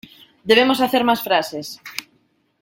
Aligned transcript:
Debemos 0.45 0.81
hacer 0.81 1.03
más 1.03 1.21
frases. 1.21 1.79